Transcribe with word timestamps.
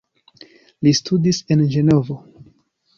Li 0.87 0.95
studis 1.01 1.43
en 1.57 1.65
Ĝenovo. 1.77 2.21